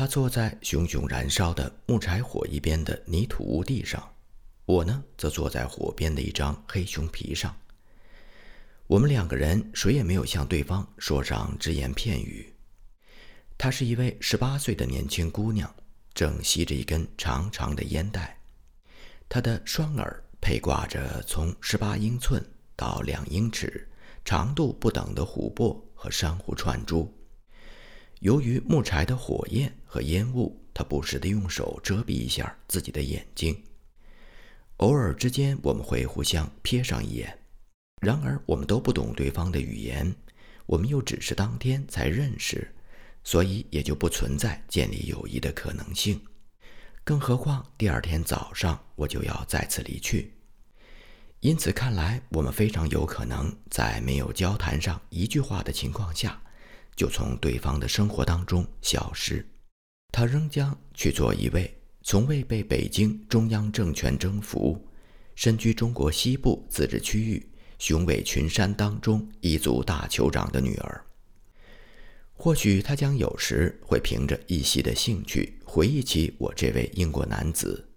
[0.00, 4.02] 他坐在熊熊燃烧的木柴火一边的泥土屋地上，
[4.64, 7.54] 我呢，则坐在火边的一张黑熊皮上。
[8.86, 12.50] 我们两个人谁也没有向对方说上只言片语。
[13.58, 15.70] 她是一位十八岁的年轻姑娘，
[16.14, 18.40] 正吸着一根长长的烟袋。
[19.28, 22.42] 她的双耳配挂着从十八英寸
[22.74, 23.86] 到两英尺
[24.24, 27.14] 长度不等的琥珀和珊瑚串珠。
[28.20, 33.58] 由于木柴的火焰和烟雾，他不时地用手遮蔽一下自己的眼睛。
[34.76, 37.38] 偶尔之间，我们会互相瞥上一眼。
[38.02, 40.14] 然而，我们都不懂对方的语言，
[40.66, 42.70] 我们又只是当天才认识，
[43.24, 46.20] 所以也就不存在建立友谊的可能性。
[47.02, 50.34] 更何况第二天早上我就要再次离去，
[51.40, 56.42] 因此看来，我们非常有可能在没有交谈上一句话的情况下，
[57.00, 59.42] 就从对方的生活当中消失。
[60.12, 64.86] 他仍将去做一位从未被北京中央政权征服、
[65.34, 67.50] 身居中国西部自治区域。
[67.78, 71.02] 雄伟群山当中，一族大酋长的女儿。
[72.34, 77.88] 或许他将有时会凭着一息的兴趣回忆起我这位英国男子，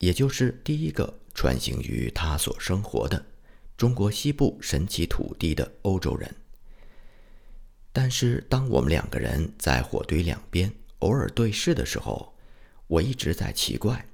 [0.00, 3.24] 也就是第一个穿行于他所生活的
[3.76, 6.34] 中国西部神奇土地的欧洲人。
[7.92, 12.34] 但是，当我们两个人在火堆两边偶尔对视的时候，
[12.86, 14.06] 我一直在奇怪。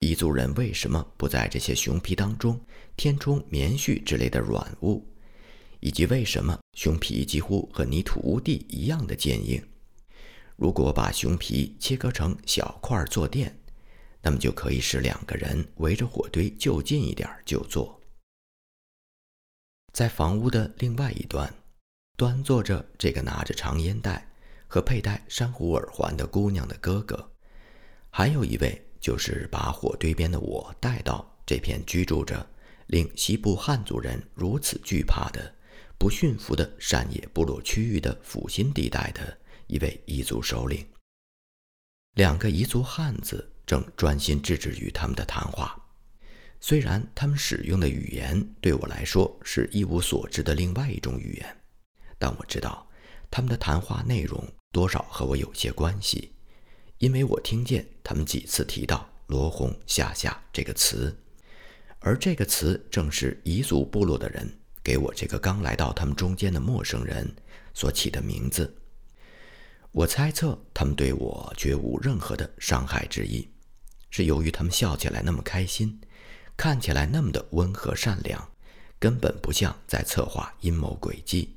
[0.00, 2.58] 彝族人为什么不在这些熊皮当中
[2.96, 5.06] 填充棉絮之类的软物？
[5.80, 9.62] 以及为什么熊皮几乎和泥土屋地一样的坚硬？
[10.56, 13.58] 如果把熊皮切割成小块坐垫，
[14.22, 18.00] 那么就可以使两个人围着火堆就近一点就坐。
[19.92, 21.52] 在房屋的另外一端，
[22.20, 24.28] 端坐着这个拿着长烟袋
[24.68, 27.32] 和佩戴珊瑚耳环的姑娘的哥哥，
[28.10, 28.86] 还有一位。
[29.00, 32.46] 就是把火堆边的我带到这片居住着
[32.88, 35.50] 令西部汉族人如此惧怕的
[35.96, 40.86] 不驯服的山野部落区域的阜新地带的一位彝族首领。
[42.12, 45.82] 两个彝族汉子正专心致志于他们的谈话，
[46.60, 51.59] 虽然他们使用的语言对我来说是一无所知的另外一种语言，
[52.20, 52.86] 但我知道
[53.28, 56.32] 他们的谈话内容多少和我有些关系。
[56.98, 61.18] 因为我听见他们几次提到“罗红下下”这个词，
[61.98, 64.46] 而这个词正是彝族部落的人
[64.84, 67.34] 给我这个刚来到他们中间的陌生人
[67.72, 68.76] 所起的名字。
[69.92, 73.48] 我猜测他们对我绝无任何的伤害之意，
[74.10, 75.98] 是由于他们笑起来那么开心，
[76.54, 78.46] 看起来那么的温和善良，
[78.98, 81.56] 根本不像在策划阴谋诡计。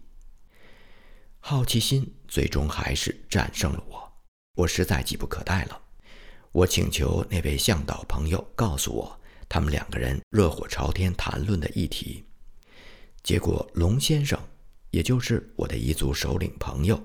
[1.45, 4.13] 好奇心最终还是战胜了我。
[4.55, 5.81] 我实在急不可待了，
[6.53, 12.23] 我请求那位向导朋友告诉我他们两个人热火朝天谈论的议题。
[13.23, 14.39] 结果，龙先生，
[14.91, 16.97] 也就是我的彝族首领朋友，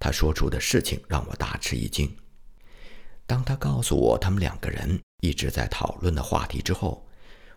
[0.00, 2.10] 他说出的事情让我大吃一惊。
[3.26, 7.06] 当他告诉我他们两个人一直在讨论的话题之后，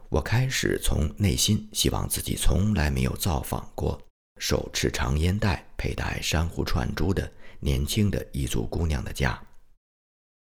[0.09, 4.01] 我开始从内心希望自己从来没有造访过
[4.39, 7.31] 手持长烟袋、佩戴珊瑚串珠的。
[7.61, 9.41] 年轻的彝族姑娘的家，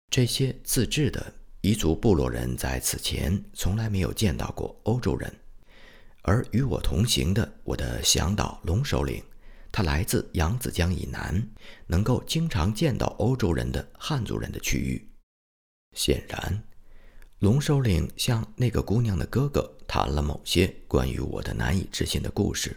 [0.10, 1.32] 这些自制的
[1.62, 5.32] 彝族部落人在此前从来没有见到过欧洲人，
[6.24, 9.22] 而与我同行的我的向导龙首领，
[9.72, 11.48] 他来自扬子江以南，
[11.86, 15.08] 能够经常见到欧洲人的汉族人的区域。
[15.96, 16.64] 显然，
[17.40, 22.76] 龙首领向那个姑娘的哥哥谈了某些关于我的难以置信的故事。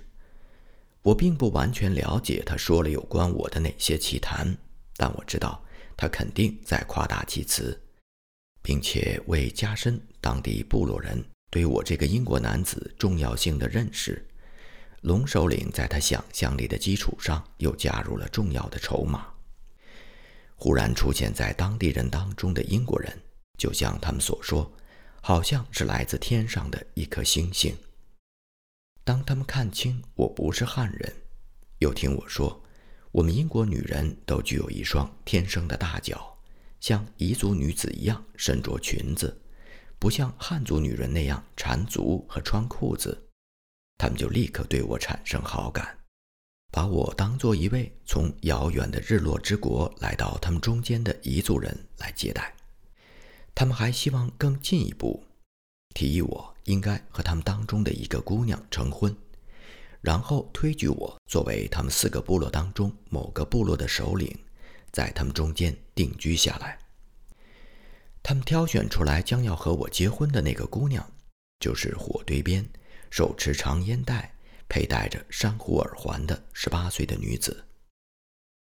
[1.04, 4.56] 我并不完全了解他说了有关我的哪些奇谈，
[4.96, 5.62] 但我知道
[5.98, 7.78] 他肯定在夸大其词，
[8.62, 14.26] 并且为加深当地部落人对我这个英国男子重要性的认识，
[15.02, 19.26] 龙首领在他想象力的基础上又加入了重要的筹码。
[20.56, 23.12] 忽然出现在当地人当中的英国人，
[23.58, 24.72] 就像他们所说，
[25.20, 27.76] 好像是来自天上的一颗星星。
[29.04, 31.12] 当他们看清我不是汉人，
[31.78, 32.62] 又听我说，
[33.12, 36.38] 我们英国女人都具有一双天生的大脚，
[36.80, 39.38] 像彝族女子一样身着裙子，
[39.98, 43.28] 不像汉族女人那样缠足和穿裤子，
[43.98, 45.98] 他们就立刻对我产生好感，
[46.72, 52.54] 把我当做一位从遥远的日落之国来到他们中间的彝族人来接待。
[53.54, 55.22] 他们还希望更进一步，
[55.94, 56.50] 提议我。
[56.64, 59.14] 应该和他们当中的一个姑娘成婚，
[60.00, 64.34] 然后推举我作为他们四个部落当中某个部落的首领，
[64.90, 66.78] 在他们中间定居下来。
[68.22, 71.06] 他们挑选出来将要和我结婚的那个姑娘，
[71.60, 72.66] 就是火堆边
[73.10, 74.34] 手持长烟袋、
[74.66, 77.62] 佩戴着珊瑚耳环的十八岁的女子。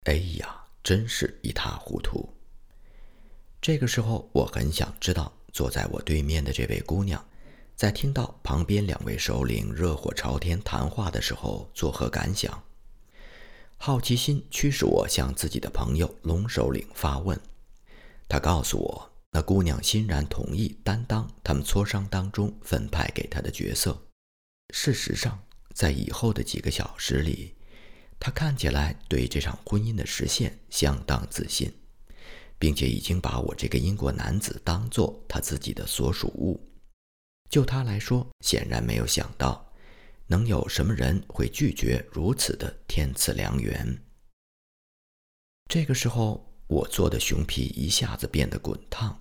[0.06, 2.34] 哎呀，真是一塌糊涂！
[3.60, 7.22] 这个时候，我很想知道，坐在我对面的这位姑娘，
[7.76, 12.62] 在听到旁边两位首领热火朝天谈话的时候，作何感想？
[13.76, 17.38] 好奇心驱使我向自己的朋友龙首领发问。
[18.28, 24.00] 他告诉我，那姑娘欣然同意担当他们磋商当中分派给她的角色。
[24.72, 25.42] 事实上，
[25.74, 27.54] 在以后的几个小时里，
[28.18, 31.70] 她看起来对这场婚姻的实现相当自信，
[32.62, 36.64] 并且已经把我这个英国男子当做他自己的所属物。
[37.50, 39.68] 就他来说，显然没有想到，
[40.28, 43.98] 能有什么人会拒绝如此的天赐良缘。
[45.68, 46.48] 这个时候。
[46.68, 49.20] 我做的熊皮一下子变得滚烫，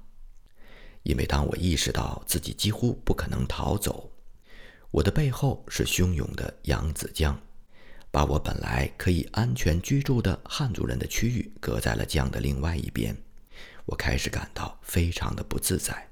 [1.04, 4.10] 因为当我意识到自己几乎不可能逃走，
[4.90, 7.38] 我的背后是汹涌的扬子江，
[8.10, 13.14] 把我本来可以安全居住的汉族人的区域隔在了江的另外一边，
[13.86, 16.10] 我开始感到非常的不自在。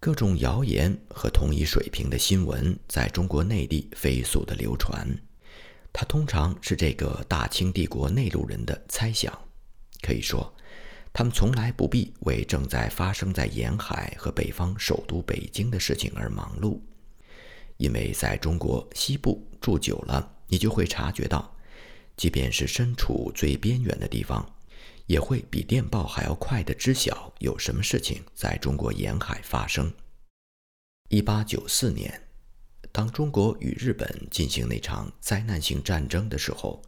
[0.00, 5.08] 各种谣言和同一水平的新闻在中国内地飞速的流传，
[5.92, 9.36] 它通常是这个大清帝国内陆人的猜想。
[10.00, 10.54] 可以说，
[11.12, 16.78] 他们从来不必为正在发生在沿海和北方首都北京的事情而忙碌，
[17.76, 21.56] 因为在中国西部住久了，你就会察觉到，
[22.16, 24.48] 即便是身处最边远的地方，
[25.08, 29.92] 也会比电报还要快的知晓有什么事情在中国沿海发生。
[31.08, 32.28] 一八九四年，
[32.92, 36.80] 当中国与日本进行那场灾难性战争的时候，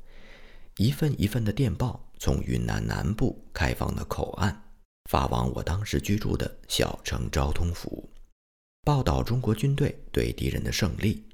[0.76, 2.06] 一份一份的电报。
[2.22, 4.62] 从云南南部开放的口岸
[5.10, 8.10] 发往我当时居住的小城昭通府，
[8.82, 11.26] 报道中国军队对敌人的胜利。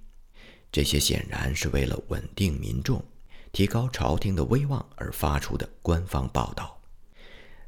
[0.70, 3.04] 这些显然是为了稳定民众、
[3.50, 6.75] 提高朝廷的威望而发出的官方报道，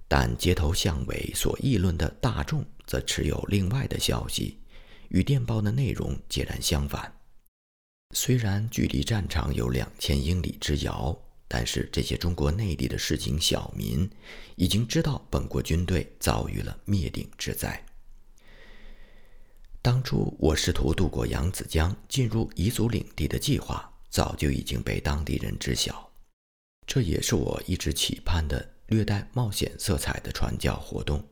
[0.08, 4.58] 但街头巷尾所议论的大众则持有另外的消息，
[5.10, 7.12] 与电报的内容截然相反。
[8.14, 11.16] 虽然距离战场有两千英里之遥。
[11.50, 14.06] 但是这些中国内地的市井小民
[14.56, 17.82] 已经知道本国军队遭遇了灭顶之灾。
[19.80, 26.12] 当初我试图渡过扬子江进入彝族领地的计划，早就已经被当地人知晓。
[26.86, 31.26] 这也是我一直期盼的略带冒险色彩的传教活动。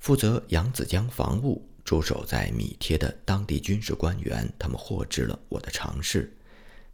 [0.00, 6.34] 负责扬子江防务、驻守在米贴的当地军事官员，他们获知了我的尝试。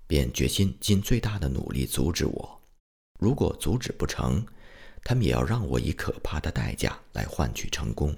[0.06, 2.62] 便决心尽最大的努力阻止我。
[3.18, 4.44] 如果阻止不成，
[5.02, 8.14] 他们也要让我以可怕的代价来换取成功。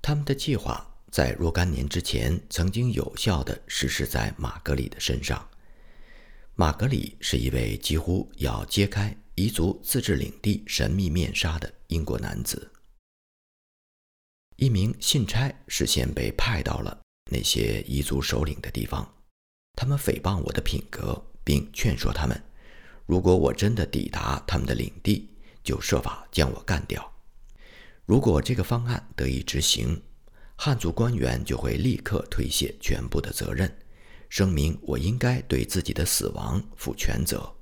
[0.00, 5.48] 他们的计划在若干年之前曾经有效地实施在马格里的身上。
[6.54, 12.72] 马格里是一位几乎要揭开彝族自治领地神秘面纱的英国男子。
[14.56, 17.00] 一名信差事先被派到了
[17.30, 19.08] 那些彝族首领的地方。
[19.76, 22.36] 他们诽谤我的品格，并劝说他们，
[23.06, 25.30] 如果我真的抵达他们的领地，
[25.62, 27.08] 就设法将我干掉。
[28.06, 30.02] 如果这个方案得以执行，
[30.56, 33.72] 汉族官员就会立刻推卸全部的责任，
[34.28, 37.54] 声明我应该对自己的死亡负全责，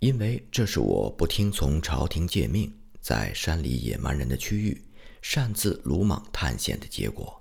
[0.00, 4.84] 因为这是我不听从朝廷诫命，在山里野蛮人的区域
[5.22, 7.40] 擅自鲁莽探险的结果。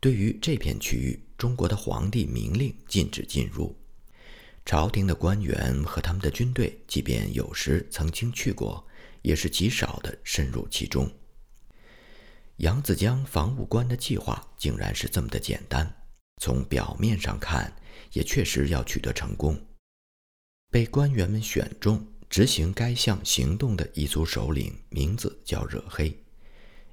[0.00, 3.76] 对于这片区域，中国的皇帝明令禁止进入。
[4.64, 8.86] 朝廷的官员和他们的军队，即便有时曾经去过，
[9.20, 11.10] 也是极少的深入其中。
[12.56, 15.94] 扬子江防务官的计划竟然是这么的简单，
[16.40, 17.70] 从表面上看，
[18.12, 19.54] 也确实要取得成功。
[20.70, 26.14] 被官员们选中执行该项行动的彝族首领，名字叫惹黑。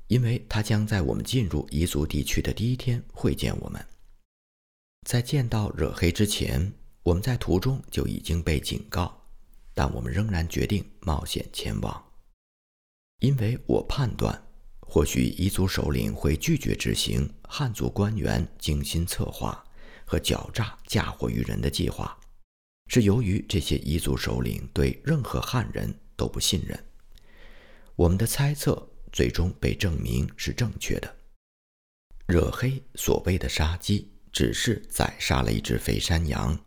[0.07, 3.83] 因为他将在我们进入彝族地区的第一天会见我们。
[5.07, 6.71] 在见到惹黑之前，
[7.03, 9.19] 我们在途中就已经被警告，
[9.73, 12.03] 但我们仍然决定冒险前往，
[13.19, 14.39] 因为我判断，
[14.79, 19.63] 或许彝族首领会拒绝执行汉族官员精心策划
[20.05, 22.15] 和狡诈嫁祸于人的计划，
[22.87, 26.85] 是由于这些彝族首领对任何汉人都不信任。
[27.95, 28.91] 我们的猜测。
[29.15, 31.15] 最终被证明是正确的。
[32.27, 36.59] 惹黑所谓的杀鸡，只是宰杀了一只肥山羊，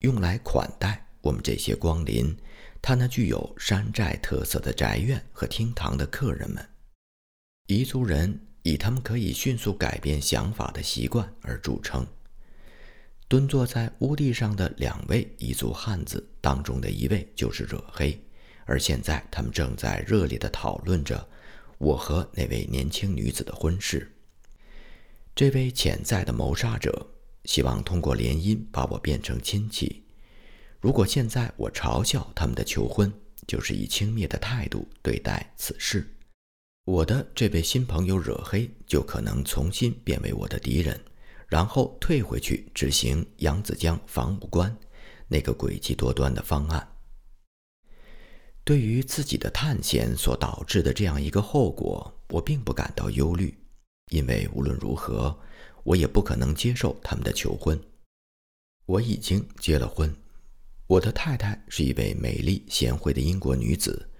[0.00, 2.36] 用来款待我们这些光临
[2.82, 6.68] 他那具有山寨特色的宅院和厅堂的客人们。
[7.68, 12.04] 彝族人以他们可以迅速改变想法的习惯而著称。
[13.26, 18.18] 蹲坐在屋地上的两位彝族汉子当中的一位就是惹黑，
[18.66, 21.26] 而现在他们正在热烈地讨论着
[21.78, 24.10] 我和那位年轻女子的婚事。
[25.34, 27.06] 这位潜在的谋杀者
[27.44, 30.04] 希望通过联姻把我变成亲戚。
[30.80, 33.12] 如果现在我嘲笑他们的求婚，
[33.46, 36.06] 就是以轻蔑的态度对待此事，
[36.84, 41.00] 我的这位新朋友惹黑就可能重新变为我的敌人。
[41.54, 44.76] 然后退回去执行扬子江防务官
[45.28, 46.84] 那个诡计多端的方案。
[48.64, 53.56] 对于自己的探险所导致的这样一个后果，我并不感到忧虑，
[54.10, 55.38] 因为无论如何，
[55.84, 57.80] 我也不可能接受他们的求婚。
[58.86, 60.12] 我已经结了婚，
[60.88, 64.10] 我的太太是一位美丽贤惠的英国女子，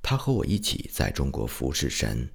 [0.00, 2.30] 她和我一起在中国服侍神。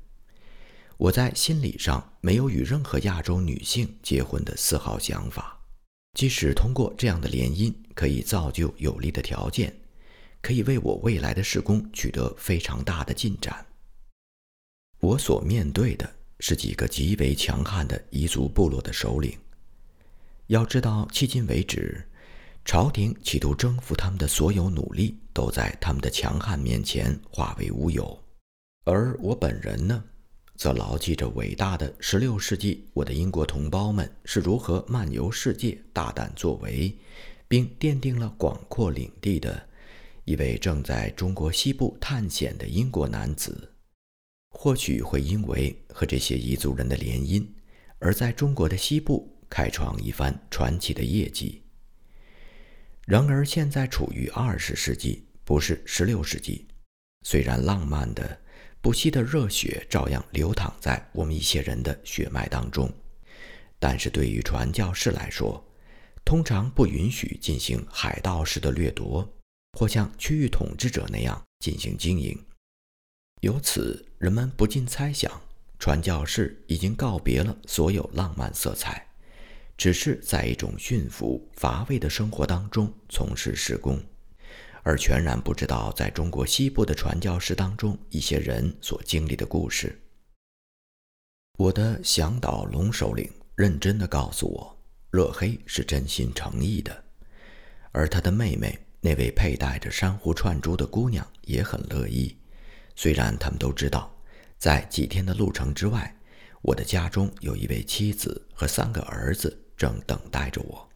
[0.99, 5.57] 我在心理上没有与任何亚洲女性结婚的丝毫想法，
[6.13, 9.73] 即使通过这样的联姻可以造就有利的条件，
[10.41, 13.65] 可以为我未来的事工取得非常大的进展。
[14.99, 19.39] 我所面对的是几个极为强悍的彝族部落的首领。
[20.47, 22.05] 要知道，迄今为止，
[22.65, 28.21] 朝廷企图征服他们的所有努力都在他们的强悍面前化为乌有，
[28.83, 30.03] 而我本人呢？
[30.59, 36.93] 则牢记着伟大的16世纪，我的英国同胞们是如何漫游世界、大胆作为，
[37.47, 39.69] 并奠定了广阔领地的
[40.25, 43.71] 一位正在中国西部探险的英国男子，
[44.49, 47.47] 或许会因为和这些彝族人的联姻，
[47.99, 51.63] 而在中国的西部开创一番传奇的业绩。
[53.07, 56.67] 然而，现在处于20世纪，不是16世纪，
[57.21, 58.41] 虽然浪漫的。
[58.81, 62.89] 不息的热血照样流淌在我们一些人的血脉当中，
[63.77, 65.61] 但是对于传教士来说，
[66.23, 69.27] 通常不允许进行海盗式的掠夺，
[69.77, 72.37] 或像区域统治者那样进行经营。
[73.41, 75.29] 由此，人们不禁猜想，
[75.77, 79.05] 传教士已经告别了所有浪漫色彩，
[79.77, 84.01] 只是在一种驯服乏味的生活当中从事施工。
[84.83, 89.99] 而全然不知道，在中国西部的传教士当中，一些人所经历的故事。
[91.57, 94.77] 我的向导龙首领认真地告诉我，
[95.11, 97.03] 热黑是真心诚意的，
[97.91, 102.35] 而他的妹妹那位佩戴着珊瑚串珠的姑娘也很乐意。
[102.95, 104.13] 虽然他们都知道，
[104.57, 106.15] 在几天的路程之外，
[106.61, 110.88] 我的家中有一位妻子和三个儿子正等待着我。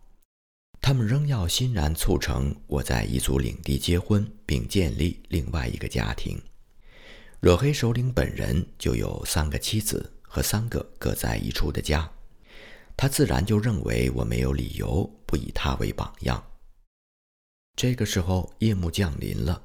[0.85, 6.37] 他们仍要欣然促成我在彝族领地结婚，并建立另外一个家庭。
[7.39, 12.11] 惹黑首领本人就有三个妻子和三个各在一处的家，
[12.97, 16.43] 他自然就认为我没有理由不以他为榜样。
[17.77, 19.63] 这个时候，夜幕降临了，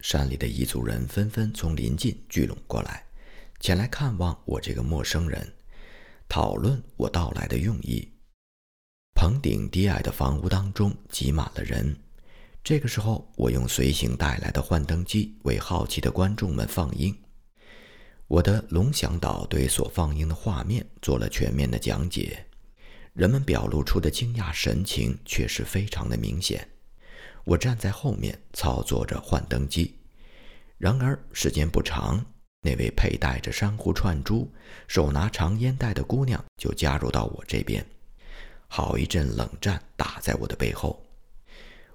[0.00, 3.04] 山里的彝族人纷纷从邻近聚拢过来，
[3.60, 5.52] 前来看望我这个陌生人，
[6.26, 8.10] 讨论我到来的用意。
[9.16, 11.96] 棚顶低矮的房屋当中挤满了人。
[12.62, 17.16] 这个时候，我用随行带来的幻灯机为好奇的观众们放映。
[18.28, 22.44] 我的龙翔岛对所放映的画面做了全面的讲解。
[23.14, 26.68] 人们表露出的惊讶神情确实非常的明显。
[27.44, 29.96] 我站在后面操作着幻灯机。
[30.76, 32.22] 然而时间不长，
[32.60, 34.52] 那位佩戴着珊瑚串珠、
[34.86, 37.82] 手拿长烟袋的姑娘就加入到我这边。
[38.68, 41.02] 好一阵冷战打在我的背后，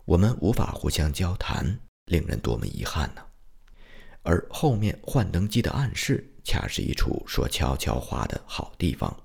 [0.05, 3.21] 我们无法互相交谈，令人多么遗憾呢？
[4.23, 9.15] 而后面幻灯机的暗室，恰是一处说悄悄话的好地方。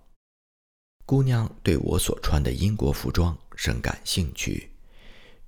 [1.04, 4.70] 姑娘对我所穿的英国服装深感兴趣，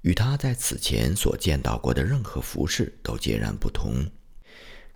[0.03, 4.07] 与她在此前所见到过的任何服饰都截然不同。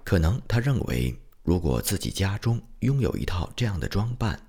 [0.05, 4.41] 可能她认为，如果自己家中拥有一套这样的装扮，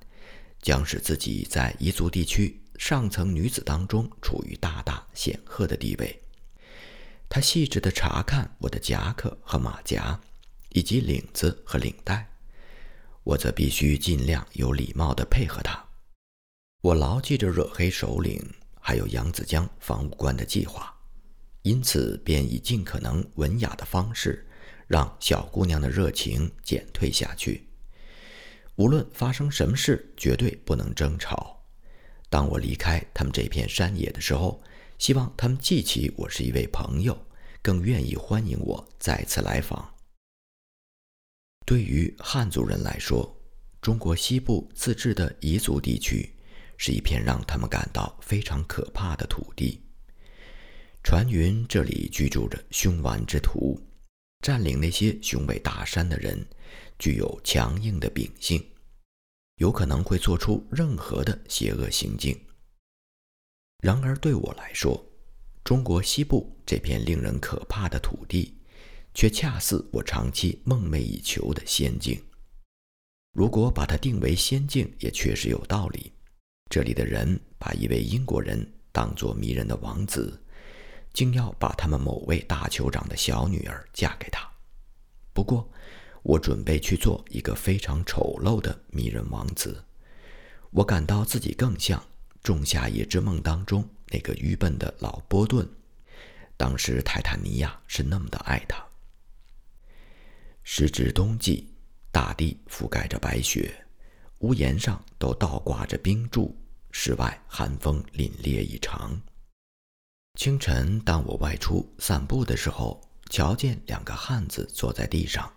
[0.64, 6.20] 将使自己在彝族地区上层女子当中处于大大显赫的地位。
[7.30, 10.20] 他细致地查看我的夹克和马甲，
[10.70, 12.28] 以及领子和领带，
[13.24, 15.84] 我则必须尽量有礼貌地配合他。
[16.82, 18.42] 我牢记着惹黑首领
[18.80, 20.94] 还有扬子江防务官的计划，
[21.64, 24.48] 因此便以尽可能文雅的方式，
[24.88, 27.68] 让小姑娘的热情减退下去。
[28.76, 31.64] 无论发生什么事，绝对不能争吵。
[32.30, 34.62] 当我离开他们这片山野的时候，
[34.98, 37.16] 希望他们记起我是一位朋友，
[37.62, 39.94] 更愿意欢迎我再次来访。
[41.66, 43.40] 对于汉族人来说，
[43.80, 46.34] 中国西部自治的彝族地区
[46.76, 49.80] 是一片让他们感到非常可怕的土地。
[51.04, 53.80] 传云这里居住着凶顽之徒，
[54.44, 56.46] 占领那些雄伟大山的人
[57.00, 58.62] 具有强硬的秉性，
[59.56, 62.38] 有可能会做出任何的邪恶行径。
[63.82, 65.02] 然而对我来说，
[65.64, 68.58] 中国西部这片令人可怕的土地，
[69.14, 72.22] 却恰似我长期梦寐以求的仙境。
[73.32, 76.12] 如果把它定为仙境，也确实有道理。
[76.70, 80.43] 这里的人把一位英国人当作迷人的王子，
[81.14, 84.46] 竟要把他们某位大酋长的小女儿嫁给他。
[85.32, 85.70] 不过，
[86.24, 89.84] 我准备去做一个非常丑陋的迷人王子。
[90.72, 91.98] 我感到自己更像。
[92.46, 95.66] 《仲夏夜之梦》当中那个愚笨的老波顿，
[96.58, 98.84] 当时泰坦尼亚是那么的爱他。
[100.62, 101.74] 时值冬季，
[102.12, 103.74] 大地覆盖着白雪，
[104.40, 106.54] 屋檐上都倒挂着冰柱，
[106.92, 109.18] 室外寒风凛冽异常。
[110.36, 113.00] 清晨，当我外出散步的时候，
[113.30, 115.50] 瞧见两个汉子坐在地上，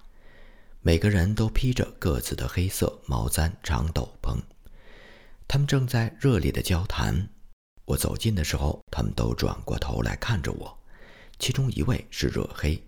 [0.83, 4.39] 每个人都披着各自的黑色毛毡长斗篷。
[5.49, 7.27] 他们正在热烈的交谈。
[7.87, 10.79] 我走近的时候，他们都转过头来看着我。
[11.39, 12.81] 其中一位是热黑，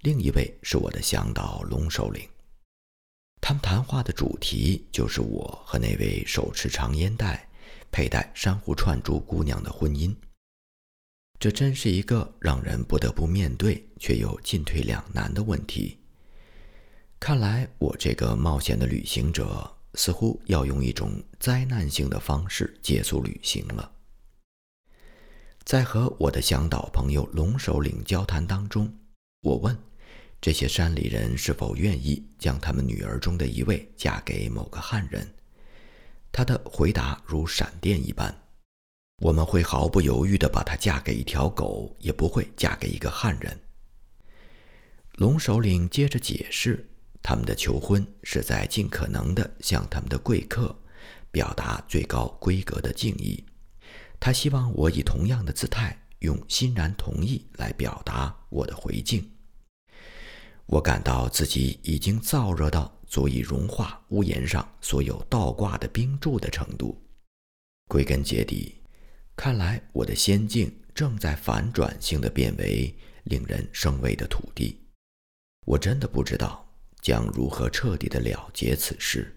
[0.00, 2.26] 另一位是我的向导龙首领。
[3.42, 7.46] 他们谈话的主题就是我和那位手持长烟袋、
[7.92, 10.12] 佩戴珊瑚串珠姑娘的婚姻。
[11.38, 15.98] 这真是一个让人不得不面对却又进退两难的问题。
[17.18, 19.72] 看来我这个冒险的旅行者。
[19.98, 23.90] 似乎要用一种灾难性的方式结束旅行了。
[25.64, 28.94] 在和我的向导朋友龙首领交谈当中，
[29.40, 29.74] 我问
[30.38, 35.26] 这些山里人是否愿意将他们女儿中的一位嫁给某个汉人。
[36.30, 38.32] 他的回答如闪电一般
[39.18, 43.60] ：“我们会毫不犹豫地把她嫁给一条狗，也不会嫁给一个汉人。”
[45.18, 46.88] 龙首领接着解释。
[47.22, 50.72] 他们的求婚是在尽可能地向他们的贵客
[51.32, 53.44] 表达最高规格的敬意。
[54.20, 59.28] 他希望我以同样的姿态，用欣然同意来表达我的回敬。
[60.66, 66.96] 我感到自己已经燥热到足以融化屋檐上所有倒挂的冰柱的程度。
[67.88, 68.80] 归根结底，
[69.36, 72.92] 看来我的仙境正在反转性的变为
[73.24, 74.80] 令人生畏的土地。
[75.66, 76.66] 我真的不知道。
[77.06, 79.35] 将如何彻底的了结此事？